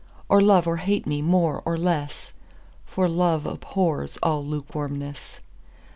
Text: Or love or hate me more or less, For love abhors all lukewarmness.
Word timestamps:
Or 0.29 0.41
love 0.41 0.65
or 0.65 0.77
hate 0.77 1.05
me 1.05 1.21
more 1.21 1.61
or 1.63 1.77
less, 1.77 2.33
For 2.87 3.07
love 3.07 3.45
abhors 3.45 4.17
all 4.23 4.43
lukewarmness. 4.43 5.41